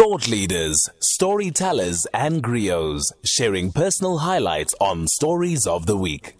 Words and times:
Thought 0.00 0.28
leaders, 0.28 0.88
storytellers, 1.00 2.06
and 2.14 2.42
griots 2.42 3.12
sharing 3.22 3.70
personal 3.70 4.16
highlights 4.16 4.74
on 4.80 5.06
Stories 5.06 5.66
of 5.66 5.84
the 5.84 5.94
Week. 5.98 6.36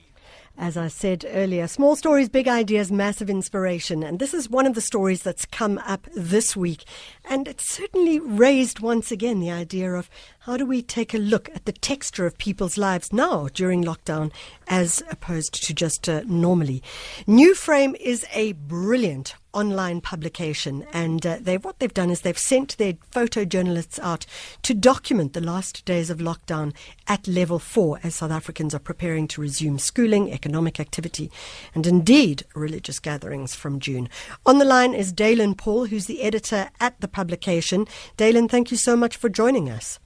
As 0.56 0.78
I 0.78 0.88
said 0.88 1.26
earlier, 1.28 1.68
small 1.68 1.94
stories, 1.94 2.30
big 2.30 2.48
ideas, 2.48 2.90
massive 2.90 3.28
inspiration. 3.28 4.02
And 4.02 4.18
this 4.18 4.32
is 4.32 4.48
one 4.48 4.64
of 4.64 4.74
the 4.74 4.80
stories 4.80 5.22
that's 5.22 5.44
come 5.44 5.76
up 5.84 6.06
this 6.16 6.56
week. 6.56 6.84
And 7.26 7.46
it 7.46 7.60
certainly 7.60 8.18
raised 8.18 8.80
once 8.80 9.12
again 9.12 9.40
the 9.40 9.50
idea 9.50 9.92
of 9.92 10.08
how 10.38 10.56
do 10.56 10.64
we 10.64 10.80
take 10.80 11.12
a 11.12 11.18
look 11.18 11.50
at 11.54 11.66
the 11.66 11.72
texture 11.72 12.24
of 12.24 12.38
people's 12.38 12.78
lives 12.78 13.12
now 13.12 13.48
during 13.52 13.84
lockdown 13.84 14.32
as 14.68 15.02
opposed 15.10 15.62
to 15.64 15.74
just 15.74 16.08
uh, 16.08 16.22
normally. 16.24 16.82
New 17.26 17.54
Frame 17.54 17.94
is 18.00 18.24
a 18.32 18.52
brilliant 18.52 19.34
online 19.52 20.00
publication, 20.00 20.86
and 20.92 21.24
uh, 21.26 21.38
they 21.40 21.58
what 21.58 21.78
they've 21.78 21.92
done 21.92 22.10
is 22.10 22.20
they've 22.20 22.38
sent 22.38 22.76
their 22.78 22.94
photojournalists 23.12 23.98
out 24.00 24.26
to 24.62 24.74
document 24.74 25.32
the 25.32 25.40
last 25.40 25.84
days 25.84 26.10
of 26.10 26.18
lockdown 26.18 26.74
at 27.06 27.26
level 27.26 27.58
four 27.58 27.98
as 28.02 28.16
South 28.16 28.30
Africans 28.30 28.74
are 28.74 28.78
preparing 28.78 29.26
to 29.28 29.40
resume 29.40 29.78
schooling, 29.78 30.32
economic 30.32 30.80
activity, 30.80 31.30
and 31.74 31.86
indeed 31.86 32.44
religious 32.54 32.98
gatherings 32.98 33.54
from 33.54 33.80
June. 33.80 34.08
On 34.46 34.58
the 34.58 34.64
line 34.64 34.94
is 34.94 35.12
Daylin 35.12 35.56
Paul, 35.56 35.86
who's 35.86 36.06
the 36.06 36.22
editor 36.22 36.70
at 36.80 37.00
the 37.00 37.08
publication. 37.08 37.86
Daylin, 38.16 38.50
thank 38.50 38.70
you 38.70 38.76
so 38.76 38.96
much 38.96 39.16
for 39.16 39.28
joining 39.28 39.68
us. 39.68 39.98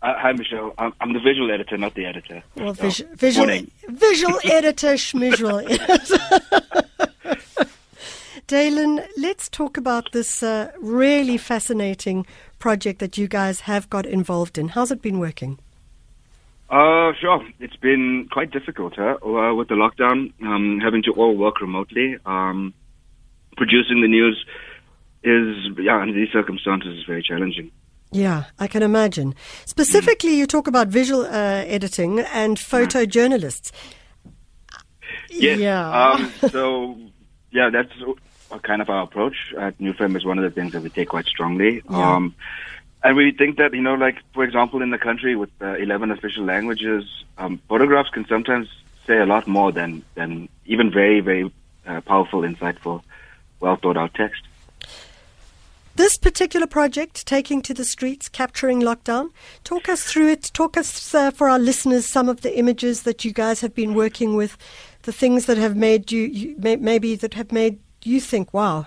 Uh, 0.00 0.14
hi, 0.16 0.32
Michelle. 0.32 0.72
I'm, 0.78 0.92
I'm, 1.00 1.12
the 1.12 1.18
visual 1.18 1.50
editor, 1.50 1.76
not 1.76 1.94
the 1.94 2.04
editor. 2.04 2.44
Well, 2.56 2.74
so, 2.74 2.82
vis- 2.82 3.02
visual, 3.14 3.48
visual 3.88 4.38
editor, 4.44 4.94
schmisual 4.94 5.66
Daylin, 8.48 9.06
let's 9.18 9.50
talk 9.50 9.76
about 9.76 10.12
this 10.12 10.42
uh, 10.42 10.72
really 10.80 11.36
fascinating 11.36 12.26
project 12.58 12.98
that 13.00 13.18
you 13.18 13.28
guys 13.28 13.60
have 13.60 13.90
got 13.90 14.06
involved 14.06 14.56
in. 14.56 14.68
How's 14.68 14.90
it 14.90 15.02
been 15.02 15.18
working? 15.18 15.58
Uh, 16.70 17.12
sure. 17.20 17.46
It's 17.60 17.76
been 17.76 18.26
quite 18.32 18.50
difficult 18.50 18.94
huh? 18.96 19.18
Uh, 19.22 19.54
with 19.54 19.68
the 19.68 19.74
lockdown, 19.74 20.32
um, 20.42 20.80
having 20.82 21.02
to 21.02 21.12
all 21.12 21.36
work 21.36 21.60
remotely. 21.60 22.16
Um, 22.24 22.72
producing 23.58 24.00
the 24.00 24.08
news 24.08 24.42
is, 25.22 25.68
yeah, 25.78 25.98
under 25.98 26.14
these 26.14 26.32
circumstances, 26.32 27.00
is 27.00 27.04
very 27.04 27.22
challenging. 27.22 27.70
Yeah, 28.12 28.44
I 28.58 28.66
can 28.66 28.82
imagine. 28.82 29.34
Specifically, 29.66 30.30
mm. 30.30 30.38
you 30.38 30.46
talk 30.46 30.66
about 30.66 30.88
visual 30.88 31.26
uh, 31.26 31.64
editing 31.66 32.20
and 32.20 32.56
photojournalists. 32.56 33.72
Yes. 35.28 35.58
Yeah. 35.58 35.90
Um, 35.90 36.32
so, 36.50 36.98
yeah, 37.50 37.68
that's 37.70 37.92
kind 38.62 38.80
of 38.82 38.88
our 38.88 39.02
approach 39.02 39.54
at 39.58 39.78
New 39.80 39.92
Frame 39.92 40.16
is 40.16 40.24
one 40.24 40.38
of 40.38 40.44
the 40.44 40.50
things 40.50 40.72
that 40.72 40.82
we 40.82 40.88
take 40.88 41.08
quite 41.08 41.26
strongly. 41.26 41.82
Yeah. 41.90 42.16
Um, 42.16 42.34
and 43.02 43.16
we 43.16 43.30
think 43.30 43.58
that, 43.58 43.74
you 43.74 43.82
know, 43.82 43.94
like, 43.94 44.16
for 44.34 44.42
example, 44.42 44.82
in 44.82 44.90
the 44.90 44.98
country 44.98 45.36
with 45.36 45.50
uh, 45.60 45.74
11 45.74 46.10
official 46.10 46.44
languages, 46.44 47.04
um, 47.36 47.60
photographs 47.68 48.10
can 48.10 48.26
sometimes 48.26 48.68
say 49.06 49.18
a 49.18 49.26
lot 49.26 49.46
more 49.46 49.70
than, 49.70 50.02
than 50.14 50.48
even 50.66 50.90
very, 50.90 51.20
very 51.20 51.52
uh, 51.86 52.00
powerful, 52.00 52.42
insightful, 52.42 53.02
well 53.60 53.76
thought 53.76 53.96
out 53.96 54.14
text. 54.14 54.42
This 55.94 56.16
particular 56.16 56.68
project, 56.68 57.26
Taking 57.26 57.60
to 57.62 57.74
the 57.74 57.84
Streets, 57.84 58.28
Capturing 58.28 58.80
Lockdown, 58.80 59.30
talk 59.64 59.88
us 59.88 60.04
through 60.04 60.28
it. 60.28 60.50
Talk 60.54 60.76
us, 60.76 61.12
uh, 61.12 61.32
for 61.32 61.48
our 61.48 61.58
listeners, 61.58 62.06
some 62.06 62.28
of 62.28 62.42
the 62.42 62.56
images 62.56 63.02
that 63.02 63.24
you 63.24 63.32
guys 63.32 63.62
have 63.62 63.74
been 63.74 63.94
working 63.94 64.36
with, 64.36 64.56
the 65.02 65.12
things 65.12 65.46
that 65.46 65.56
have 65.56 65.76
made 65.76 66.12
you, 66.12 66.22
you 66.22 66.54
may, 66.56 66.76
maybe 66.76 67.16
that 67.16 67.34
have 67.34 67.50
made 67.50 67.80
you 68.08 68.20
think, 68.20 68.52
wow, 68.52 68.86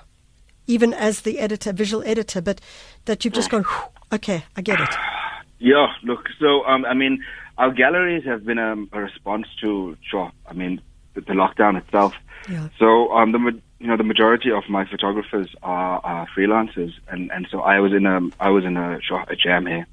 even 0.67 0.93
as 0.93 1.21
the 1.21 1.39
editor, 1.39 1.73
visual 1.73 2.03
editor, 2.05 2.41
but 2.41 2.61
that 3.05 3.23
you've 3.23 3.33
just 3.33 3.49
gone, 3.49 3.65
okay, 4.11 4.45
I 4.55 4.61
get 4.61 4.79
it. 4.79 4.89
Yeah, 5.63 5.93
look, 6.01 6.27
so, 6.39 6.65
um, 6.65 6.85
I 6.85 6.95
mean, 6.95 7.23
our 7.59 7.71
galleries 7.71 8.25
have 8.25 8.43
been 8.43 8.57
a, 8.57 8.73
a 8.93 8.99
response 8.99 9.45
to, 9.61 9.95
sure, 10.01 10.31
I 10.47 10.53
mean, 10.53 10.81
the, 11.13 11.21
the 11.21 11.33
lockdown 11.33 11.77
itself. 11.77 12.15
Yeah. 12.49 12.69
So, 12.79 13.11
um, 13.11 13.31
the, 13.31 13.61
you 13.77 13.85
know, 13.85 13.95
the 13.95 14.03
majority 14.03 14.49
of 14.49 14.63
my 14.67 14.85
photographers 14.85 15.49
are, 15.61 16.01
are 16.03 16.27
freelancers, 16.35 16.93
and, 17.09 17.31
and 17.31 17.47
so 17.51 17.61
I 17.61 17.79
was 17.79 17.93
in 17.93 18.07
a, 18.07 18.21
I 18.39 18.49
was 18.49 18.65
in 18.65 18.75
a, 18.75 18.99
sure, 19.03 19.23
a 19.27 19.35
jam 19.35 19.67
here 19.67 19.85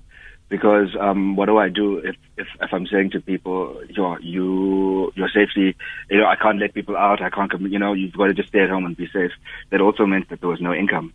because 0.49 0.97
um, 0.99 1.37
what 1.37 1.47
do 1.47 1.59
I 1.59 1.69
do 1.69 1.99
if, 1.99 2.17
if, 2.37 2.47
if 2.61 2.73
I'm 2.73 2.87
saying 2.87 3.11
to 3.11 3.21
people, 3.21 3.83
your 3.89 4.21
you 4.21 5.13
your 5.15 5.29
safety, 5.29 5.77
you 6.11 6.19
know, 6.19 6.27
I 6.27 6.37
can't 6.37 6.59
let 6.59 6.75
people 6.75 6.97
out, 6.97 7.21
I 7.21 7.31
can't, 7.31 7.53
you 7.61 7.79
know, 7.79 7.93
you've 7.93 8.15
got 8.15 8.29
to 8.29 8.35
just 8.35 8.49
stay 8.49 8.61
at 8.61 8.71
home 8.71 8.87
and 8.87 8.97
be 8.97 9.09
safe. 9.09 9.33
That 9.71 9.81
also 9.81 10.07
meant 10.07 10.29
that 10.31 10.41
there 10.41 10.49
was 10.49 10.61
no 10.61 10.73
income. 10.73 11.13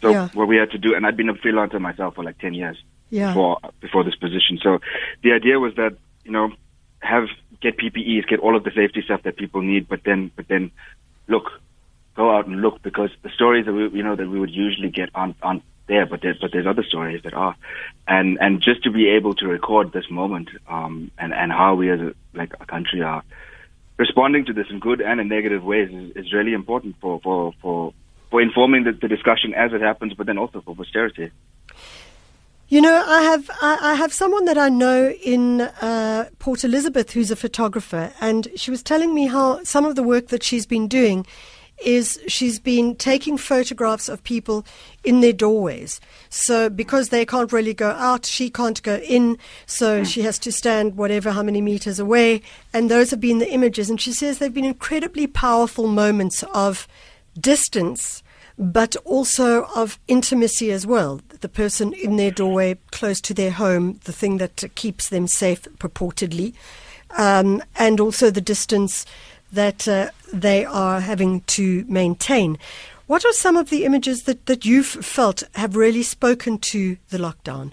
So 0.00 0.10
yeah. 0.10 0.28
what 0.32 0.48
we 0.48 0.56
had 0.56 0.70
to 0.70 0.78
do, 0.78 0.94
and 0.94 1.06
I'd 1.06 1.16
been 1.16 1.28
a 1.28 1.34
freelancer 1.34 1.80
myself 1.80 2.14
for 2.14 2.24
like 2.24 2.38
ten 2.38 2.54
years 2.54 2.82
yeah. 3.10 3.28
before 3.28 3.58
before 3.80 4.04
this 4.04 4.14
position. 4.14 4.58
So 4.62 4.78
the 5.22 5.32
idea 5.32 5.58
was 5.58 5.74
that 5.74 5.96
you 6.24 6.30
know 6.30 6.50
have 7.00 7.28
get 7.60 7.76
PPEs, 7.76 8.26
get 8.28 8.40
all 8.40 8.56
of 8.56 8.64
the 8.64 8.70
safety 8.70 9.02
stuff 9.02 9.22
that 9.24 9.36
people 9.36 9.62
need, 9.62 9.88
but 9.88 10.00
then 10.04 10.30
but 10.36 10.48
then 10.48 10.70
look, 11.26 11.50
go 12.16 12.34
out 12.34 12.46
and 12.46 12.60
look 12.60 12.82
because 12.82 13.10
the 13.22 13.30
stories 13.30 13.66
that 13.66 13.72
we 13.72 13.88
you 13.90 14.02
know 14.02 14.16
that 14.16 14.28
we 14.28 14.40
would 14.40 14.50
usually 14.50 14.90
get 14.90 15.10
aren't 15.14 15.36
aren't 15.42 15.62
there, 15.88 16.06
but 16.06 16.20
there's 16.22 16.38
but 16.38 16.52
there's 16.52 16.66
other 16.66 16.84
stories 16.84 17.22
that 17.24 17.34
are, 17.34 17.56
and 18.06 18.38
and 18.40 18.62
just 18.62 18.84
to 18.84 18.90
be 18.90 19.08
able 19.08 19.34
to 19.34 19.48
record 19.48 19.92
this 19.92 20.08
moment, 20.10 20.48
um, 20.68 21.10
and 21.18 21.34
and 21.34 21.50
how 21.50 21.74
we 21.74 21.90
as 21.90 22.00
a, 22.00 22.14
like 22.34 22.52
a 22.60 22.66
country 22.66 23.02
are 23.02 23.22
responding 23.96 24.44
to 24.44 24.52
this 24.52 24.66
in 24.70 24.78
good 24.78 25.00
and 25.00 25.20
in 25.20 25.28
negative 25.28 25.64
ways 25.64 25.90
is, 25.92 26.26
is 26.26 26.32
really 26.32 26.52
important 26.52 26.96
for 27.00 27.20
for 27.20 27.52
for 27.60 27.92
for 28.30 28.40
informing 28.40 28.84
the, 28.84 28.92
the 28.92 29.08
discussion 29.08 29.54
as 29.54 29.72
it 29.72 29.80
happens, 29.80 30.14
but 30.14 30.26
then 30.26 30.38
also 30.38 30.60
for 30.60 30.76
posterity. 30.76 31.30
You 32.70 32.82
know, 32.82 33.02
I 33.06 33.22
have 33.22 33.50
I, 33.62 33.94
have 33.94 34.12
someone 34.12 34.44
that 34.44 34.58
I 34.58 34.68
know 34.68 35.10
in 35.24 35.62
uh, 35.62 36.28
Port 36.38 36.64
Elizabeth 36.64 37.12
who's 37.12 37.30
a 37.30 37.36
photographer, 37.36 38.12
and 38.20 38.46
she 38.56 38.70
was 38.70 38.82
telling 38.82 39.14
me 39.14 39.26
how 39.26 39.64
some 39.64 39.86
of 39.86 39.96
the 39.96 40.02
work 40.02 40.28
that 40.28 40.42
she's 40.42 40.66
been 40.66 40.86
doing 40.86 41.26
is 41.84 42.18
she's 42.26 42.58
been 42.58 42.96
taking 42.96 43.36
photographs 43.36 44.08
of 44.08 44.22
people 44.24 44.64
in 45.04 45.20
their 45.20 45.32
doorways. 45.32 46.00
So 46.28 46.68
because 46.68 47.08
they 47.08 47.24
can't 47.24 47.52
really 47.52 47.74
go 47.74 47.90
out, 47.90 48.26
she 48.26 48.50
can't 48.50 48.82
go 48.82 48.96
in, 48.96 49.38
so 49.66 49.98
hmm. 49.98 50.04
she 50.04 50.22
has 50.22 50.38
to 50.40 50.52
stand 50.52 50.96
whatever 50.96 51.30
how 51.30 51.42
many 51.42 51.60
meters 51.60 51.98
away. 51.98 52.42
And 52.72 52.90
those 52.90 53.10
have 53.10 53.20
been 53.20 53.38
the 53.38 53.52
images. 53.52 53.90
And 53.90 54.00
she 54.00 54.12
says 54.12 54.38
they've 54.38 54.52
been 54.52 54.64
incredibly 54.64 55.26
powerful 55.26 55.86
moments 55.86 56.42
of 56.54 56.88
distance, 57.38 58.22
but 58.58 58.96
also 59.04 59.64
of 59.76 59.98
intimacy 60.08 60.72
as 60.72 60.86
well. 60.86 61.20
The 61.40 61.48
person 61.48 61.92
in 61.92 62.16
their 62.16 62.32
doorway, 62.32 62.76
close 62.90 63.20
to 63.22 63.34
their 63.34 63.52
home, 63.52 64.00
the 64.04 64.12
thing 64.12 64.38
that 64.38 64.64
keeps 64.74 65.08
them 65.08 65.28
safe 65.28 65.62
purportedly, 65.78 66.54
um, 67.16 67.62
and 67.76 68.00
also 68.00 68.30
the 68.30 68.40
distance 68.40 69.06
that 69.52 69.88
uh, 69.88 70.10
they 70.32 70.64
are 70.64 71.00
having 71.00 71.40
to 71.42 71.84
maintain. 71.88 72.58
What 73.06 73.24
are 73.24 73.32
some 73.32 73.56
of 73.56 73.70
the 73.70 73.84
images 73.84 74.24
that, 74.24 74.46
that 74.46 74.64
you've 74.64 74.86
felt 74.86 75.42
have 75.54 75.76
really 75.76 76.02
spoken 76.02 76.58
to 76.58 76.98
the 77.08 77.18
lockdown? 77.18 77.72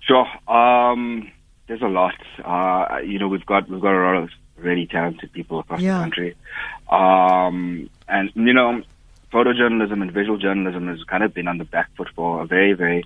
Sure. 0.00 0.26
Um, 0.46 1.30
there's 1.66 1.82
a 1.82 1.88
lot. 1.88 2.14
Uh, 2.44 2.98
you 2.98 3.18
know, 3.18 3.28
we've 3.28 3.46
got 3.46 3.68
we've 3.68 3.80
got 3.80 3.94
a 3.94 4.04
lot 4.04 4.16
of 4.16 4.30
really 4.56 4.86
talented 4.86 5.32
people 5.32 5.60
across 5.60 5.80
yeah. 5.80 5.98
the 5.98 6.02
country, 6.02 6.36
um, 6.90 7.88
and 8.06 8.30
you 8.34 8.52
know, 8.52 8.82
photojournalism 9.32 10.00
and 10.00 10.12
visual 10.12 10.38
journalism 10.38 10.88
has 10.88 11.02
kind 11.04 11.24
of 11.24 11.34
been 11.34 11.48
on 11.48 11.58
the 11.58 11.64
back 11.64 11.90
foot 11.96 12.08
for 12.14 12.42
a 12.42 12.46
very, 12.46 12.72
very 12.72 13.04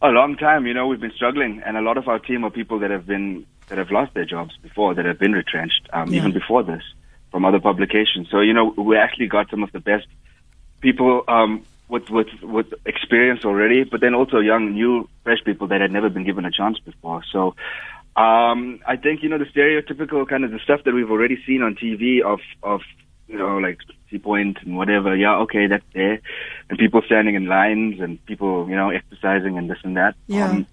a 0.00 0.08
long 0.08 0.36
time. 0.36 0.66
You 0.66 0.74
know, 0.74 0.86
we've 0.88 1.00
been 1.00 1.12
struggling, 1.12 1.62
and 1.64 1.76
a 1.76 1.80
lot 1.80 1.96
of 1.96 2.08
our 2.08 2.18
team 2.18 2.44
are 2.44 2.50
people 2.50 2.80
that 2.80 2.90
have 2.90 3.06
been 3.06 3.46
that 3.72 3.78
have 3.78 3.90
lost 3.90 4.12
their 4.12 4.26
jobs 4.26 4.54
before, 4.62 4.92
that 4.92 5.06
have 5.06 5.18
been 5.18 5.32
retrenched, 5.32 5.88
um, 5.94 6.12
yeah. 6.12 6.18
even 6.18 6.30
before 6.30 6.62
this, 6.62 6.82
from 7.30 7.46
other 7.46 7.58
publications. 7.58 8.28
So 8.30 8.40
you 8.40 8.52
know, 8.52 8.74
we 8.76 8.98
actually 8.98 9.28
got 9.28 9.48
some 9.48 9.62
of 9.62 9.72
the 9.72 9.80
best 9.80 10.06
people 10.82 11.24
um, 11.26 11.64
with 11.88 12.10
with 12.10 12.26
with 12.42 12.66
experience 12.84 13.46
already, 13.46 13.84
but 13.84 14.02
then 14.02 14.14
also 14.14 14.40
young, 14.40 14.74
new, 14.74 15.08
fresh 15.24 15.42
people 15.42 15.68
that 15.68 15.80
had 15.80 15.90
never 15.90 16.10
been 16.10 16.24
given 16.24 16.44
a 16.44 16.50
chance 16.50 16.78
before. 16.78 17.22
So. 17.32 17.54
Um, 18.14 18.80
I 18.86 18.96
think 18.96 19.22
you 19.22 19.30
know 19.30 19.38
the 19.38 19.46
stereotypical 19.46 20.28
kind 20.28 20.44
of 20.44 20.50
the 20.50 20.58
stuff 20.58 20.84
that 20.84 20.92
we've 20.92 21.10
already 21.10 21.38
seen 21.46 21.62
on 21.62 21.76
TV 21.76 22.20
of 22.20 22.40
of 22.62 22.82
you 23.26 23.38
know 23.38 23.56
like 23.56 23.78
Sea 24.10 24.18
Point 24.18 24.58
and 24.66 24.76
whatever. 24.76 25.16
Yeah, 25.16 25.36
okay, 25.44 25.66
that's 25.66 25.86
there, 25.94 26.20
and 26.68 26.78
people 26.78 27.00
standing 27.06 27.36
in 27.36 27.46
lines 27.46 28.00
and 28.00 28.22
people 28.26 28.68
you 28.68 28.76
know 28.76 28.90
exercising 28.90 29.56
and 29.56 29.70
this 29.70 29.78
and 29.82 29.96
that. 29.96 30.14
Yeah. 30.26 30.50
Um, 30.50 30.66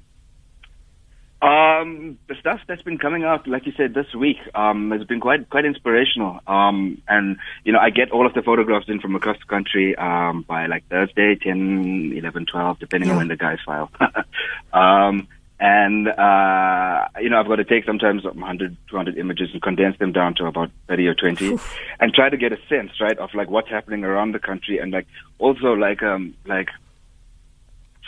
um, 1.41 2.19
the 2.27 2.36
stuff 2.39 2.59
that's 2.68 2.81
been 2.81 2.97
coming 2.97 3.24
out, 3.24 3.47
like 3.47 3.65
you 3.65 3.71
said, 3.77 3.94
this 3.94 4.13
week, 4.13 4.38
um, 4.56 4.91
has 4.91 5.06
been 5.06 5.21
quite 5.21 5.50
quite 5.50 5.63
inspirational. 5.63 6.41
Um, 6.47 7.01
and 7.07 7.38
you 7.63 7.71
know, 7.71 7.80
I 7.80 7.91
get 7.91 8.12
all 8.12 8.27
of 8.27 8.33
the 8.33 8.41
photographs 8.41 8.89
in 8.89 9.00
from 9.00 9.15
across 9.15 9.38
the 9.38 9.45
country 9.45 9.95
um, 9.95 10.44
by 10.47 10.65
like 10.65 10.88
Thursday, 10.89 11.36
10, 11.36 12.13
11, 12.18 12.45
12, 12.45 12.80
depending 12.80 13.07
yeah. 13.07 13.13
on 13.13 13.19
when 13.19 13.27
the 13.30 13.38
guys 13.38 13.59
file. 13.65 13.89
um, 14.74 15.30
and 15.62 16.09
uh, 16.09 17.07
you 17.21 17.30
know, 17.30 17.39
I've 17.39 17.47
got 17.47 17.57
to 17.57 17.65
take 17.65 17.86
sometimes 17.86 18.25
100, 18.25 18.77
200 18.89 19.18
images 19.18 19.50
and 19.53 19.62
condense 19.62 19.97
them 19.97 20.12
down 20.12 20.36
to 20.36 20.45
about 20.45 20.71
30 20.89 21.07
or 21.07 21.15
20, 21.15 21.53
Oof. 21.53 21.77
and 22.01 22.13
try 22.13 22.30
to 22.30 22.38
get 22.38 22.51
a 22.51 22.57
sense, 22.68 22.91
right, 23.00 23.18
of 23.18 23.33
like 23.33 23.50
what's 23.50 23.69
happening 23.69 24.03
around 24.03 24.33
the 24.33 24.39
country, 24.39 24.80
and 24.80 24.91
like 24.91 25.07
also 25.38 25.74
like 25.74 26.03
um 26.03 26.33
like 26.45 26.68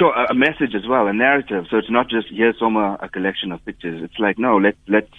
so 0.01 0.12
a, 0.12 0.33
message 0.33 0.74
as 0.75 0.88
well, 0.88 1.06
a 1.06 1.13
narrative. 1.13 1.65
So 1.69 1.77
it's 1.77 1.92
not 1.92 2.09
just 2.09 2.27
here's 2.31 2.57
Soma 2.57 2.98
a 3.00 3.07
collection 3.07 3.51
of 3.51 3.63
pictures. 3.63 4.01
It's 4.03 4.18
like 4.18 4.39
no, 4.39 4.57
let 4.57 4.75
let's 4.88 5.12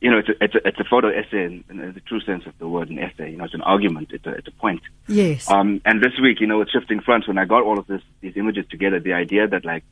you 0.00 0.10
know, 0.10 0.18
it's 0.18 0.28
a, 0.28 0.44
it's 0.44 0.54
a, 0.54 0.68
it's 0.68 0.80
a 0.80 0.84
photo 0.84 1.08
essay 1.08 1.44
in, 1.44 1.64
in, 1.70 1.94
the 1.94 2.00
true 2.00 2.20
sense 2.20 2.44
of 2.46 2.52
the 2.58 2.68
word, 2.68 2.90
an 2.90 2.98
essay. 2.98 3.30
You 3.30 3.38
know, 3.38 3.44
it's 3.44 3.54
an 3.54 3.62
argument. 3.62 4.10
It's 4.12 4.26
a, 4.26 4.32
it's 4.32 4.46
a 4.46 4.50
point. 4.52 4.82
Yes. 5.08 5.50
Um, 5.50 5.80
and 5.86 6.02
this 6.02 6.12
week, 6.20 6.40
you 6.40 6.46
know, 6.46 6.58
with 6.58 6.68
Shifting 6.68 7.00
Fronts, 7.00 7.26
when 7.26 7.38
I 7.38 7.46
got 7.46 7.62
all 7.62 7.78
of 7.78 7.86
this, 7.86 8.02
these 8.20 8.36
images 8.36 8.66
together, 8.70 9.00
the 9.00 9.14
idea 9.14 9.48
that 9.48 9.64
like, 9.64 9.82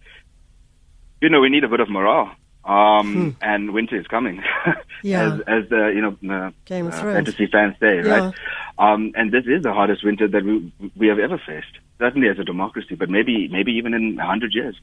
you 1.22 1.30
know, 1.30 1.40
we 1.40 1.48
need 1.48 1.64
a 1.64 1.68
bit 1.68 1.80
of 1.80 1.88
morale. 1.88 2.30
Um, 2.64 3.14
hmm. 3.14 3.30
and 3.42 3.72
winter 3.74 3.98
is 3.98 4.06
coming. 4.06 4.40
yeah. 5.02 5.34
as, 5.34 5.40
as 5.48 5.68
the, 5.68 5.92
you 5.94 6.00
know, 6.00 6.16
the, 6.22 6.54
Game 6.64 6.86
of 6.86 6.94
uh, 6.94 7.00
Thrones. 7.00 7.16
fantasy 7.16 7.46
fans 7.46 7.74
say, 7.80 7.96
Yeah. 7.96 8.08
right? 8.08 8.34
Um, 8.78 9.12
and 9.16 9.32
this 9.32 9.44
is 9.46 9.62
the 9.62 9.72
hardest 9.72 10.04
winter 10.04 10.28
that 10.28 10.44
we, 10.44 10.72
we 10.96 11.08
have 11.08 11.18
ever 11.18 11.38
faced. 11.44 11.78
Certainly 11.98 12.28
as 12.28 12.38
a 12.38 12.44
democracy, 12.44 12.94
but 12.94 13.10
maybe, 13.10 13.48
maybe 13.48 13.72
even 13.72 13.94
in 13.94 14.18
a 14.18 14.26
hundred 14.26 14.54
years. 14.54 14.80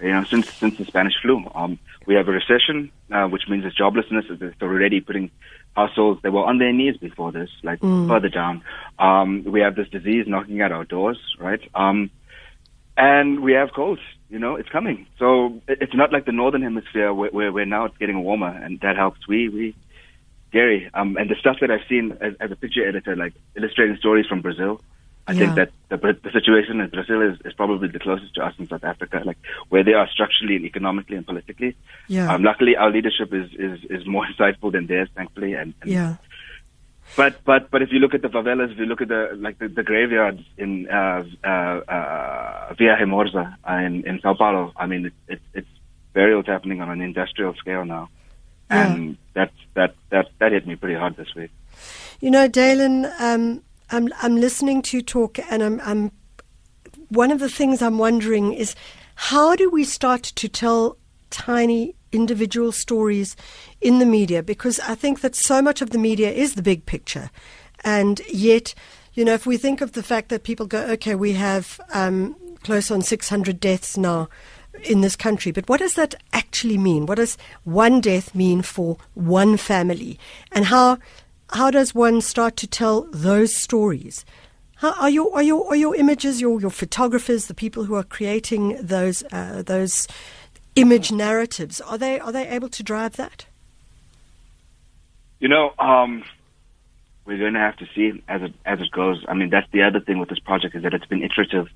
You 0.00 0.10
know, 0.12 0.24
since, 0.24 0.52
since 0.54 0.76
the 0.78 0.84
Spanish 0.84 1.14
flu. 1.22 1.44
Um, 1.54 1.78
we 2.06 2.14
have 2.14 2.28
a 2.28 2.32
recession, 2.32 2.90
uh, 3.10 3.26
which 3.28 3.42
means 3.48 3.64
it's 3.64 3.78
joblessness. 3.78 4.28
It's 4.30 4.62
already 4.62 5.00
putting 5.00 5.30
households 5.76 6.20
that 6.22 6.32
were 6.32 6.44
on 6.44 6.58
their 6.58 6.72
knees 6.72 6.96
before 6.96 7.30
this, 7.32 7.48
like 7.62 7.80
further 7.80 8.28
down. 8.28 8.62
Um, 8.98 9.44
we 9.44 9.60
have 9.60 9.74
this 9.76 9.88
disease 9.88 10.26
knocking 10.26 10.60
at 10.60 10.72
our 10.72 10.84
doors, 10.84 11.18
right? 11.38 11.60
Um, 11.74 12.10
and 12.96 13.40
we 13.40 13.52
have 13.52 13.70
cold. 13.74 13.98
You 14.32 14.38
know, 14.38 14.56
it's 14.56 14.70
coming. 14.70 15.06
So 15.18 15.60
it's 15.68 15.94
not 15.94 16.10
like 16.10 16.24
the 16.24 16.32
northern 16.32 16.62
hemisphere 16.62 17.12
where, 17.12 17.30
where, 17.30 17.52
where 17.52 17.66
now 17.66 17.84
it's 17.84 17.98
getting 17.98 18.24
warmer, 18.24 18.48
and 18.48 18.80
that 18.80 18.96
helps. 18.96 19.28
We 19.28 19.50
we 19.50 19.74
Gary, 20.52 20.90
um, 20.94 21.16
and 21.18 21.28
the 21.28 21.34
stuff 21.38 21.56
that 21.60 21.70
I've 21.70 21.86
seen 21.86 22.16
as, 22.20 22.32
as 22.40 22.50
a 22.50 22.56
picture 22.56 22.86
editor, 22.86 23.14
like 23.14 23.34
illustrating 23.56 23.96
stories 23.98 24.26
from 24.26 24.40
Brazil. 24.40 24.80
I 25.26 25.32
Yeah. 25.32 25.38
think 25.38 25.54
that 25.56 25.70
the, 25.90 25.96
the 26.24 26.32
situation 26.32 26.80
in 26.80 26.88
Brazil 26.88 27.22
is, 27.22 27.38
is 27.44 27.52
probably 27.52 27.88
the 27.88 27.98
closest 28.00 28.34
to 28.34 28.44
us 28.44 28.54
in 28.58 28.68
South 28.68 28.84
Africa, 28.84 29.22
like 29.24 29.38
where 29.68 29.84
they 29.84 29.92
are 29.92 30.08
structurally 30.08 30.56
and 30.56 30.64
economically 30.64 31.16
and 31.16 31.26
politically. 31.26 31.76
Yeah. 32.08 32.32
Um, 32.32 32.42
luckily, 32.42 32.74
our 32.76 32.90
leadership 32.90 33.32
is, 33.32 33.48
is, 33.52 33.84
is 33.88 34.06
more 34.06 34.26
insightful 34.30 34.72
than 34.72 34.86
theirs, 34.86 35.08
thankfully. 35.14 35.52
And, 35.54 35.74
and 35.82 35.90
yeah. 35.90 36.16
But 37.16 37.44
but 37.44 37.70
but 37.70 37.82
if 37.82 37.90
you 37.92 37.98
look 37.98 38.14
at 38.14 38.22
the 38.22 38.28
favelas, 38.28 38.72
if 38.72 38.78
you 38.78 38.86
look 38.86 39.02
at 39.02 39.08
the 39.08 39.36
like 39.36 39.58
the, 39.58 39.68
the 39.68 39.82
graveyards 39.82 40.40
in 40.56 40.88
uh, 40.88 41.24
uh, 41.44 41.48
uh, 41.48 42.74
Vila 42.78 42.96
Formosa 42.98 43.56
uh, 43.68 43.72
in 43.74 44.06
in 44.06 44.20
Sao 44.22 44.34
Paulo, 44.34 44.72
I 44.76 44.86
mean 44.86 45.06
it, 45.06 45.12
it, 45.28 45.40
it's 45.52 45.68
burials 46.14 46.46
happening 46.46 46.80
on 46.80 46.90
an 46.90 47.02
industrial 47.02 47.54
scale 47.54 47.84
now, 47.84 48.08
and 48.70 49.18
that's 49.34 49.54
that 49.74 49.94
that 50.10 50.28
that 50.38 50.52
hit 50.52 50.66
me 50.66 50.76
pretty 50.76 50.98
hard 50.98 51.16
this 51.16 51.34
week. 51.34 51.50
You 52.20 52.30
know, 52.30 52.48
Daylin, 52.48 53.12
um, 53.20 53.62
I'm 53.90 54.08
I'm 54.22 54.36
listening 54.36 54.80
to 54.82 54.96
you 54.96 55.02
talk, 55.02 55.38
and 55.50 55.62
I'm 55.62 55.80
I'm 55.80 56.12
one 57.10 57.30
of 57.30 57.40
the 57.40 57.50
things 57.50 57.82
I'm 57.82 57.98
wondering 57.98 58.54
is 58.54 58.74
how 59.14 59.54
do 59.54 59.68
we 59.68 59.84
start 59.84 60.22
to 60.22 60.48
tell 60.48 60.96
tiny 61.28 61.94
individual 62.12 62.72
stories 62.72 63.36
in 63.80 63.98
the 63.98 64.06
media? 64.06 64.42
Because 64.42 64.78
I 64.80 64.94
think 64.94 65.20
that 65.20 65.34
so 65.34 65.62
much 65.62 65.82
of 65.82 65.90
the 65.90 65.98
media 65.98 66.30
is 66.30 66.54
the 66.54 66.62
big 66.62 66.86
picture, 66.86 67.30
and 67.84 68.20
yet, 68.30 68.74
you 69.14 69.24
know, 69.24 69.34
if 69.34 69.46
we 69.46 69.56
think 69.56 69.80
of 69.80 69.92
the 69.92 70.02
fact 70.02 70.28
that 70.28 70.44
people 70.44 70.66
go, 70.66 70.82
okay, 70.92 71.14
we 71.14 71.32
have 71.32 71.80
um, 71.92 72.36
close 72.62 72.90
on 72.90 73.02
600 73.02 73.60
deaths 73.60 73.96
now 73.96 74.28
in 74.84 75.00
this 75.00 75.16
country. 75.16 75.52
But 75.52 75.68
what 75.68 75.80
does 75.80 75.94
that 75.94 76.14
actually 76.32 76.78
mean? 76.78 77.06
What 77.06 77.16
does 77.16 77.36
one 77.64 78.00
death 78.00 78.34
mean 78.34 78.62
for 78.62 78.96
one 79.14 79.56
family? 79.56 80.18
And 80.50 80.66
how 80.66 80.98
how 81.50 81.70
does 81.70 81.94
one 81.94 82.20
start 82.22 82.56
to 82.58 82.66
tell 82.66 83.02
those 83.12 83.54
stories? 83.54 84.24
Are 84.82 85.10
your 85.10 85.34
are 85.34 85.42
your 85.42 85.68
are 85.68 85.76
your 85.76 85.94
images, 85.94 86.40
your 86.40 86.60
your 86.60 86.70
photographers, 86.70 87.46
the 87.46 87.54
people 87.54 87.84
who 87.84 87.94
are 87.94 88.02
creating 88.02 88.78
those 88.80 89.22
uh, 89.32 89.62
those 89.64 90.08
image 90.74 91.12
narratives, 91.12 91.80
are 91.80 91.98
they 91.98 92.18
are 92.18 92.32
they 92.32 92.48
able 92.48 92.68
to 92.68 92.82
drive 92.82 93.16
that? 93.16 93.46
You 95.40 95.48
know, 95.48 95.72
um, 95.78 96.24
we're 97.24 97.38
going 97.38 97.54
to 97.54 97.60
have 97.60 97.76
to 97.76 97.86
see 97.94 98.22
as 98.28 98.42
it 98.42 98.54
as 98.64 98.80
it 98.80 98.90
goes. 98.90 99.24
I 99.28 99.34
mean, 99.34 99.50
that's 99.50 99.70
the 99.72 99.82
other 99.82 100.00
thing 100.00 100.18
with 100.18 100.28
this 100.28 100.38
project 100.38 100.74
is 100.74 100.82
that 100.82 100.94
it's 100.94 101.06
been 101.06 101.22
iterative. 101.22 101.68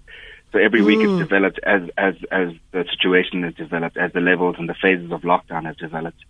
So 0.53 0.59
every 0.59 0.83
week 0.83 1.01
it's 1.01 1.19
developed 1.19 1.61
as 1.63 1.83
as 1.97 2.15
as 2.31 2.49
the 2.73 2.85
situation 2.91 3.45
is 3.45 3.55
developed, 3.55 3.97
as 3.97 4.13
the 4.13 4.21
levels 4.21 4.57
and 4.59 4.69
the 4.69 4.75
phases 4.81 5.11
of 5.13 5.23
lockdown 5.23 5.65
have 5.65 5.77
developed. 5.77 6.25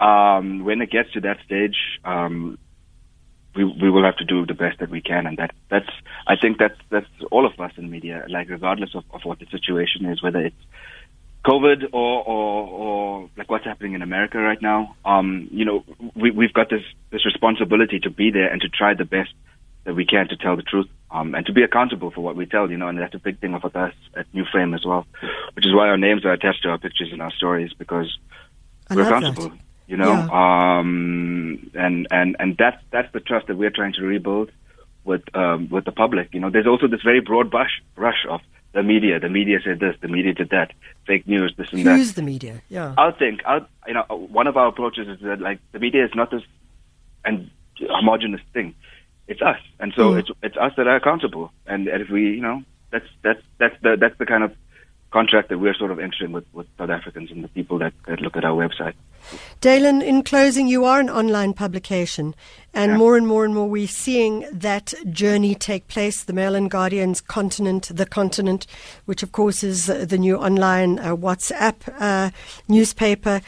Um, 0.00 0.64
when 0.64 0.80
it 0.80 0.90
gets 0.90 1.10
to 1.12 1.20
that 1.22 1.38
stage, 1.44 1.76
um, 2.04 2.58
we 3.56 3.64
we 3.64 3.90
will 3.90 4.04
have 4.04 4.16
to 4.18 4.24
do 4.24 4.46
the 4.46 4.54
best 4.54 4.78
that 4.78 4.90
we 4.90 5.00
can, 5.00 5.26
and 5.26 5.38
that 5.38 5.52
that's 5.70 5.90
I 6.26 6.36
think 6.36 6.58
that's 6.58 6.78
that's 6.90 7.08
all 7.30 7.46
of 7.46 7.58
us 7.58 7.72
in 7.76 7.90
media, 7.90 8.24
like 8.28 8.48
regardless 8.48 8.94
of, 8.94 9.04
of 9.12 9.22
what 9.24 9.38
the 9.40 9.46
situation 9.46 10.06
is, 10.06 10.22
whether 10.22 10.40
it's 10.40 10.64
COVID 11.48 11.80
or, 11.92 12.22
or, 12.32 12.68
or 12.68 13.30
like 13.38 13.48
what's 13.50 13.64
happening 13.64 13.94
in 13.94 14.02
America 14.02 14.38
right 14.38 14.60
now. 14.60 14.94
Um, 15.04 15.48
you 15.50 15.64
know, 15.64 15.84
we, 16.14 16.30
we've 16.30 16.52
got 16.52 16.68
this, 16.68 16.82
this 17.10 17.24
responsibility 17.24 17.98
to 18.00 18.10
be 18.10 18.30
there 18.30 18.48
and 18.52 18.60
to 18.60 18.68
try 18.68 18.92
the 18.92 19.06
best 19.06 19.32
that 19.84 19.94
we 19.94 20.04
can 20.04 20.28
to 20.28 20.36
tell 20.36 20.56
the 20.56 20.62
truth, 20.62 20.88
um, 21.10 21.34
and 21.34 21.46
to 21.46 21.52
be 21.54 21.62
accountable 21.62 22.10
for 22.10 22.20
what 22.20 22.36
we 22.36 22.44
tell, 22.44 22.70
you 22.70 22.76
know, 22.76 22.88
and 22.88 22.98
that's 22.98 23.14
a 23.14 23.18
big 23.18 23.38
thing 23.40 23.54
of 23.54 23.64
us 23.64 23.94
at 24.14 24.26
New 24.34 24.44
Frame 24.52 24.74
as 24.74 24.84
well, 24.84 25.06
which 25.54 25.64
is 25.64 25.74
why 25.74 25.88
our 25.88 25.96
names 25.96 26.26
are 26.26 26.32
attached 26.32 26.62
to 26.64 26.68
our 26.68 26.76
pictures 26.76 27.08
and 27.12 27.22
our 27.22 27.32
stories 27.32 27.72
because 27.72 28.18
I 28.90 28.94
we're 28.94 29.04
love 29.04 29.10
that. 29.10 29.30
accountable, 29.30 29.58
you 29.86 29.96
know, 29.96 30.12
um, 30.12 31.70
and, 31.72 32.06
and, 32.10 32.36
and 32.38 32.56
that's, 32.58 32.82
that's 32.90 33.10
the 33.14 33.20
trust 33.20 33.46
that 33.46 33.56
we're 33.56 33.70
trying 33.70 33.94
to 33.94 34.02
rebuild 34.02 34.50
with, 35.04 35.22
um, 35.34 35.70
with 35.70 35.86
the 35.86 35.92
public. 35.92 36.34
You 36.34 36.40
know, 36.40 36.50
there's 36.50 36.66
also 36.66 36.88
this 36.88 37.00
very 37.02 37.20
broad 37.20 37.50
brush, 37.50 37.80
rush 37.96 38.26
of 38.28 38.42
the 38.72 38.82
media. 38.82 39.18
The 39.18 39.28
media 39.28 39.58
said 39.64 39.80
this, 39.80 39.96
the 40.00 40.08
media 40.08 40.34
did 40.34 40.50
that, 40.50 40.72
fake 41.06 41.26
news, 41.26 41.54
this 41.56 41.68
and 41.72 41.84
that. 41.86 41.96
Who's 41.96 42.12
the 42.14 42.22
media? 42.22 42.62
Yeah. 42.68 42.94
I 42.98 43.10
think, 43.12 43.40
I, 43.46 43.60
you 43.86 43.94
know, 43.94 44.04
one 44.08 44.46
of 44.46 44.56
our 44.56 44.68
approaches 44.68 45.08
is 45.08 45.20
that 45.22 45.40
like 45.40 45.58
the 45.72 45.78
media 45.78 46.04
is 46.04 46.10
not 46.14 46.30
this 46.30 46.42
and 47.24 47.50
homogenous 47.80 48.40
thing. 48.52 48.74
It's 49.26 49.42
us, 49.42 49.60
and 49.78 49.92
so 49.94 50.12
Mm. 50.12 50.20
it's 50.20 50.30
it's 50.42 50.56
us 50.56 50.72
that 50.76 50.86
are 50.86 50.96
accountable. 50.96 51.52
And, 51.66 51.86
and 51.86 52.00
if 52.00 52.08
we, 52.08 52.30
you 52.30 52.40
know, 52.40 52.62
that's 52.90 53.04
that's 53.22 53.42
that's 53.58 53.76
the 53.82 53.96
that's 54.00 54.16
the 54.18 54.24
kind 54.24 54.42
of 54.42 54.52
contract 55.10 55.48
that 55.48 55.58
we're 55.58 55.74
sort 55.74 55.90
of 55.90 55.98
entering 55.98 56.32
with, 56.32 56.44
with 56.52 56.66
South 56.76 56.90
Africans 56.90 57.30
and 57.30 57.42
the 57.42 57.48
people 57.48 57.78
that, 57.78 57.92
that 58.06 58.20
look 58.20 58.36
at 58.36 58.44
our 58.44 58.56
website. 58.56 58.94
Daylin, 59.60 60.02
in 60.02 60.22
closing, 60.22 60.68
you 60.68 60.84
are 60.84 61.00
an 61.00 61.10
online 61.10 61.52
publication, 61.52 62.34
and 62.72 62.92
Yeah. 62.92 62.98
more 62.98 63.16
and 63.16 63.26
more 63.26 63.44
and 63.44 63.54
more 63.54 63.68
we're 63.68 63.86
seeing 63.86 64.46
that 64.52 64.94
journey 65.10 65.54
take 65.54 65.88
place. 65.88 66.24
The 66.24 66.32
Mail 66.32 66.54
and 66.54 66.70
Guardian's 66.70 67.20
Continent, 67.20 67.90
The 67.94 68.06
Continent, 68.06 68.66
which 69.06 69.22
of 69.22 69.32
course 69.32 69.62
is 69.62 69.90
uh, 69.90 70.04
the 70.06 70.18
new 70.18 70.36
online 70.36 70.98
uh, 70.98 71.16
WhatsApp 71.16 71.76
uh, 71.98 72.30
newspaper. 72.68 73.40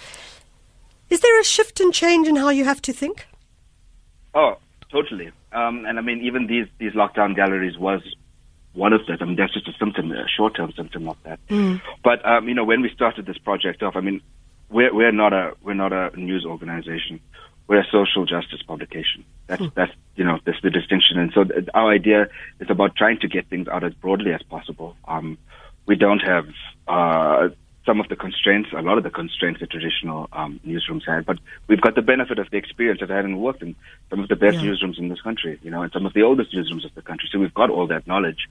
Is 1.08 1.20
there 1.20 1.40
a 1.40 1.44
shift 1.44 1.80
and 1.80 1.92
change 1.92 2.28
in 2.28 2.36
how 2.36 2.50
you 2.50 2.64
have 2.64 2.82
to 2.82 2.92
think? 2.92 3.26
Oh, 4.34 4.58
totally. 4.92 5.30
Um, 5.52 5.84
and 5.86 5.98
I 5.98 6.02
mean, 6.02 6.20
even 6.22 6.46
these 6.46 6.66
these 6.78 6.92
lockdown 6.92 7.34
galleries 7.34 7.76
was 7.78 8.00
one 8.72 8.92
of 8.92 9.06
that. 9.06 9.20
I 9.20 9.24
mean, 9.24 9.36
that's 9.36 9.52
just 9.52 9.68
a 9.68 9.72
symptom, 9.78 10.12
a 10.12 10.26
short-term 10.28 10.72
symptom 10.76 11.08
of 11.08 11.16
that. 11.24 11.40
But 12.04 12.24
um, 12.26 12.48
you 12.48 12.54
know, 12.54 12.64
when 12.64 12.82
we 12.82 12.90
started 12.90 13.26
this 13.26 13.38
project 13.38 13.82
off, 13.82 13.96
I 13.96 14.00
mean, 14.00 14.20
we're 14.68 14.94
we're 14.94 15.12
not 15.12 15.32
a 15.32 15.54
we're 15.62 15.74
not 15.74 15.92
a 15.92 16.10
news 16.18 16.44
organization. 16.46 17.20
We're 17.66 17.80
a 17.80 17.86
social 17.90 18.26
justice 18.26 18.62
publication. 18.66 19.24
That's 19.46 19.62
that's 19.74 19.92
you 20.16 20.24
know 20.24 20.38
that's 20.44 20.60
the 20.62 20.70
distinction. 20.70 21.18
And 21.18 21.32
so 21.32 21.44
th- 21.44 21.68
our 21.74 21.90
idea 21.90 22.28
is 22.60 22.70
about 22.70 22.96
trying 22.96 23.18
to 23.20 23.28
get 23.28 23.48
things 23.48 23.68
out 23.68 23.84
as 23.84 23.94
broadly 23.94 24.32
as 24.32 24.42
possible. 24.42 24.96
Um, 25.06 25.38
we 25.86 25.96
don't 25.96 26.20
have 26.20 26.46
uh, 26.86 27.48
some 27.86 28.00
of 28.00 28.08
the 28.08 28.16
constraints, 28.16 28.68
a 28.76 28.82
lot 28.82 28.98
of 28.98 29.04
the 29.04 29.10
constraints 29.10 29.60
that 29.60 29.70
traditional 29.70 30.28
um, 30.32 30.60
newsrooms 30.66 31.06
had, 31.06 31.24
but 31.24 31.38
we've 31.66 31.80
got 31.80 31.94
the 31.94 32.02
benefit 32.02 32.38
of 32.38 32.50
the 32.50 32.58
experience 32.58 33.00
of 33.00 33.08
having 33.08 33.40
worked 33.40 33.62
in 33.62 33.74
some 34.10 34.20
of 34.20 34.28
the 34.28 34.36
best 34.36 34.56
Yeah. 34.56 34.70
newsrooms 34.70 34.98
in 34.98 35.08
this 35.08 35.20
country, 35.22 35.58
you 35.62 35.70
know, 35.70 35.82
and 35.82 35.92
some 35.92 36.04
of 36.04 36.12
the 36.12 36.22
oldest 36.22 36.52
newsrooms 36.52 36.84
of 36.84 36.94
the 36.94 37.02
country. 37.02 37.28
So 37.32 37.38
we've 37.38 37.54
got 37.54 37.70
all 37.70 37.86
that 37.86 38.06
knowledge, 38.06 38.48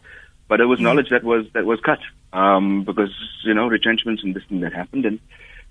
but 0.48 0.60
it 0.60 0.66
was 0.66 0.80
knowledge 0.80 1.10
that 1.10 1.24
was 1.24 1.46
that 1.54 1.66
was 1.66 1.80
cut 1.82 2.00
um, 2.34 2.84
because 2.84 3.14
you 3.44 3.54
know 3.54 3.68
retrenchments 3.68 4.24
and 4.24 4.36
this 4.36 4.44
thing 4.50 4.62
that 4.62 4.74
happened, 4.74 5.06
and 5.06 5.20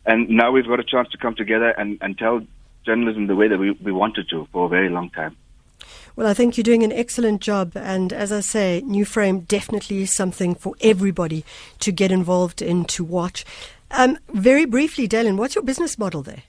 and 0.07 0.29
now 0.31 0.53
we've 0.53 0.67
got 0.67 0.81
a 0.81 0.85
chance 0.85 1.09
to 1.11 1.19
come 1.19 1.35
together 1.35 1.69
and, 1.71 1.99
and 2.01 2.17
tell 2.17 2.41
journalism 2.87 3.27
the 3.27 3.37
way 3.37 3.49
that 3.49 3.59
we, 3.59 3.73
we 3.73 3.93
wanted 3.93 4.29
to 4.31 4.47
for 4.53 4.67
a 4.67 4.69
very 4.69 4.89
long 4.89 5.11
time. 5.11 5.37
Well, 6.19 6.27
I 6.27 6.35
think 6.35 6.57
you're 6.57 6.65
doing 6.65 6.83
an 6.83 6.91
excellent 6.91 7.41
job, 7.41 7.77
and 7.77 8.13
as 8.13 8.33
I 8.33 8.41
say, 8.41 8.83
New 8.85 9.05
Frame 9.05 9.43
definitely 9.43 10.03
is 10.03 10.13
something 10.13 10.57
for 10.57 10.75
everybody 10.81 11.45
to 11.79 11.93
get 11.93 12.11
involved 12.11 12.61
in 12.61 12.87
to 12.87 13.05
watch. 13.05 13.45
Um, 13.93 14.19
very 14.35 14.65
briefly, 14.65 15.07
Daylin, 15.07 15.37
what's 15.37 15.55
your 15.55 15.63
business 15.63 15.97
model 15.97 16.25
there? 16.25 16.43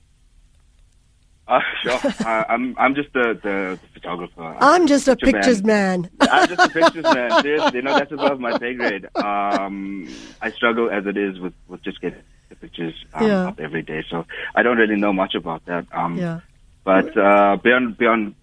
Uh, 1.48 1.60
sure. 1.84 2.00
uh, 2.26 2.46
I'm 2.50 2.76
I'm 2.80 2.96
just 2.96 3.14
the, 3.14 3.40
the, 3.44 3.80
photographer. 3.94 4.58
I'm 4.60 4.88
just 4.88 5.08
a 5.08 5.16
pictures 5.16 5.64
man. 5.64 6.10
I'm 6.20 6.50
just 6.50 6.68
a 6.68 6.70
pictures 6.74 7.04
man. 7.04 7.44
Seriously, 7.44 7.84
no, 7.84 7.94
that's 7.94 8.12
above 8.12 8.40
my 8.40 8.58
pay 8.58 8.74
grade. 8.74 9.06
Um, 9.18 10.10
I 10.42 10.50
struggle 10.50 10.90
as 10.90 11.06
it 11.06 11.16
is 11.16 11.40
with, 11.40 11.54
with 11.68 11.84
just 11.84 12.02
getting 12.02 12.24
the 12.50 12.56
pictures 12.56 12.96
um, 13.14 13.28
Yeah. 13.28 13.48
up 13.50 13.60
every 13.60 13.84
day, 13.84 14.04
so 14.10 14.26
I 14.56 14.64
don't 14.64 14.78
really 14.78 15.00
know 15.00 15.14
much 15.14 15.36
about 15.36 15.64
that. 15.68 15.86
Um, 15.92 16.18
yeah. 16.18 16.40
But 16.84 17.16
uh, 17.16 17.58
beyond 17.58 18.00
beyond, 18.00 18.34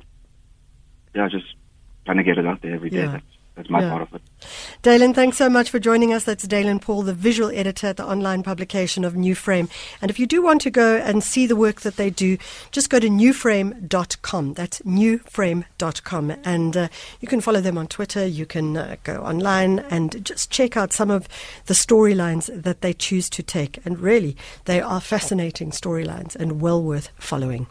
yeah, 1.17 1.29
just 1.29 1.47
trying 2.05 2.19
to 2.19 2.23
get 2.23 2.39
it 2.39 2.47
out 2.47 2.63
there 2.63 2.75
every 2.75 2.91
day. 2.91 2.99
Yeah. 2.99 3.13
That's, 3.13 3.25
that's 3.57 3.71
my 3.71 3.81
yeah. 3.81 3.91
part 3.91 4.03
of 4.03 4.15
it. 4.15 4.23
Daylin, 4.83 5.15
thanks 5.15 5.39
so 5.39 5.49
much 5.49 5.71
for 5.71 5.79
joining 5.79 6.13
us. 6.13 6.25
That's 6.25 6.47
Daylin 6.47 6.79
Paul, 6.81 7.03
the 7.03 7.15
visual 7.15 7.51
editor 7.51 7.87
at 7.87 7.97
the 7.97 8.05
online 8.05 8.43
publication 8.43 9.03
of 9.03 9.17
New 9.17 9.35
Frame. 9.35 9.71
And 10.03 10.11
if 10.11 10.19
you 10.19 10.27
do 10.27 10.43
want 10.43 10.61
to 10.61 10.71
go 10.71 10.99
and 10.99 11.25
see 11.25 11.47
the 11.47 11.57
work 11.57 11.81
that 11.81 11.97
they 11.97 12.11
do, 12.11 12.37
just 12.71 12.91
go 12.91 13.01
to 13.01 13.09
newframe.com. 13.09 14.53
That's 14.53 14.81
newframe.com. 14.81 16.31
And 16.45 16.77
uh, 16.77 16.89
you 17.23 17.29
can 17.29 17.41
follow 17.41 17.63
them 17.63 17.79
on 17.79 17.87
Twitter. 17.87 18.27
You 18.27 18.45
can 18.45 18.77
uh, 18.77 18.97
go 19.05 19.23
online 19.23 19.79
and 19.79 20.23
just 20.23 20.51
check 20.51 20.77
out 20.77 20.93
some 20.93 21.11
of 21.11 21.27
the 21.65 21.75
storylines 21.75 22.51
that 22.63 22.83
they 22.83 22.93
choose 22.93 23.31
to 23.31 23.43
take. 23.43 23.85
And 23.87 23.99
really, 23.99 24.37
they 24.67 24.83
are 24.83 25.01
fascinating 25.01 25.71
storylines 25.71 26.37
and 26.37 26.61
well 26.61 26.83
worth 26.83 27.09
following. 27.19 27.69